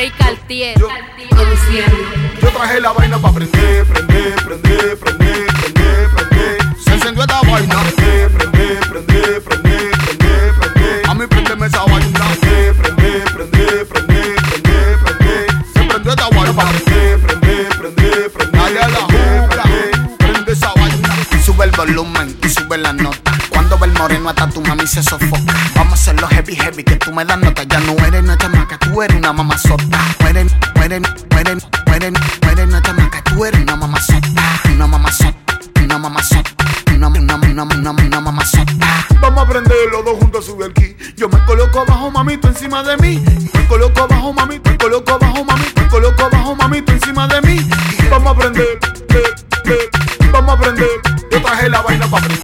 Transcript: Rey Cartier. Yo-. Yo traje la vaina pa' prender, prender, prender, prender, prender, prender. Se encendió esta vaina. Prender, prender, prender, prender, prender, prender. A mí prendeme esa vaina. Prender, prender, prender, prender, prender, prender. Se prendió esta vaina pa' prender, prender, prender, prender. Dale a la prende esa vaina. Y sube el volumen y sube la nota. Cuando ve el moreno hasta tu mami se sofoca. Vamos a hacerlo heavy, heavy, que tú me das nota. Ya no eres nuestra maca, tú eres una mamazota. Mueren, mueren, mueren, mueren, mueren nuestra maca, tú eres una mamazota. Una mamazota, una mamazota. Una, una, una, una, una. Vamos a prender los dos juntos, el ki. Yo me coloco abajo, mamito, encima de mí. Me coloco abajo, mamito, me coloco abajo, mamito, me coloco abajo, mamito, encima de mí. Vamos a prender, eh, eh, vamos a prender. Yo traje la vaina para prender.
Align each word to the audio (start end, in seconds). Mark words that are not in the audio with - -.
Rey 0.00 0.10
Cartier. 0.12 0.78
Yo-. 0.78 0.88
Yo 2.40 2.48
traje 2.52 2.80
la 2.80 2.92
vaina 2.92 3.18
pa' 3.18 3.32
prender, 3.34 3.84
prender, 3.84 4.34
prender, 4.46 4.96
prender, 4.98 5.46
prender, 5.46 6.10
prender. 6.14 6.58
Se 6.82 6.94
encendió 6.94 7.22
esta 7.24 7.42
vaina. 7.42 7.76
Prender, 7.82 8.30
prender, 8.30 8.80
prender, 8.88 9.42
prender, 9.42 9.90
prender, 9.90 10.54
prender. 10.58 11.02
A 11.06 11.12
mí 11.12 11.26
prendeme 11.26 11.66
esa 11.66 11.84
vaina. 11.84 12.18
Prender, 12.18 12.74
prender, 12.76 13.24
prender, 13.24 13.86
prender, 13.88 14.36
prender, 14.36 14.98
prender. 15.04 15.46
Se 15.74 15.82
prendió 15.82 16.12
esta 16.12 16.28
vaina 16.30 16.52
pa' 16.54 16.64
prender, 16.70 17.20
prender, 17.20 17.68
prender, 17.68 18.30
prender. 18.32 18.58
Dale 18.58 18.80
a 18.80 18.88
la 18.88 19.06
prende 20.16 20.52
esa 20.52 20.72
vaina. 20.76 21.14
Y 21.38 21.42
sube 21.42 21.66
el 21.66 21.72
volumen 21.72 22.38
y 22.42 22.48
sube 22.48 22.78
la 22.78 22.94
nota. 22.94 23.32
Cuando 23.50 23.78
ve 23.78 23.88
el 23.88 23.92
moreno 23.92 24.30
hasta 24.30 24.48
tu 24.48 24.62
mami 24.62 24.86
se 24.86 25.02
sofoca. 25.02 25.54
Vamos 25.74 25.92
a 25.92 25.94
hacerlo 25.94 26.29
heavy, 26.50 26.56
heavy, 26.56 26.84
que 26.84 26.96
tú 26.96 27.12
me 27.12 27.24
das 27.24 27.38
nota. 27.38 27.62
Ya 27.64 27.80
no 27.80 27.92
eres 28.06 28.22
nuestra 28.22 28.48
maca, 28.48 28.78
tú 28.78 29.02
eres 29.02 29.16
una 29.16 29.32
mamazota. 29.32 29.98
Mueren, 30.20 30.48
mueren, 30.74 31.02
mueren, 31.30 31.60
mueren, 31.86 32.14
mueren 32.42 32.70
nuestra 32.70 32.92
maca, 32.92 33.22
tú 33.24 33.44
eres 33.44 33.60
una 33.60 33.76
mamazota. 33.76 34.60
Una 34.72 34.86
mamazota, 34.86 35.58
una 35.82 35.98
mamazota. 35.98 36.50
Una, 36.94 37.08
una, 37.08 37.34
una, 37.36 37.62
una, 37.62 37.90
una. 37.90 38.20
Vamos 39.20 39.44
a 39.44 39.48
prender 39.48 39.76
los 39.90 40.04
dos 40.04 40.18
juntos, 40.18 40.54
el 40.64 40.72
ki. 40.72 40.96
Yo 41.16 41.28
me 41.28 41.38
coloco 41.44 41.80
abajo, 41.80 42.10
mamito, 42.10 42.48
encima 42.48 42.82
de 42.82 42.96
mí. 42.98 43.24
Me 43.54 43.66
coloco 43.68 44.02
abajo, 44.02 44.32
mamito, 44.32 44.70
me 44.70 44.76
coloco 44.76 45.12
abajo, 45.12 45.44
mamito, 45.44 45.80
me 45.80 45.88
coloco 45.88 46.22
abajo, 46.22 46.56
mamito, 46.56 46.92
encima 46.92 47.26
de 47.28 47.40
mí. 47.42 47.70
Vamos 48.10 48.32
a 48.32 48.38
prender, 48.38 48.78
eh, 49.10 49.22
eh, 49.66 49.90
vamos 50.32 50.54
a 50.54 50.60
prender. 50.60 50.88
Yo 51.30 51.42
traje 51.42 51.68
la 51.68 51.80
vaina 51.80 52.06
para 52.06 52.26
prender. 52.26 52.30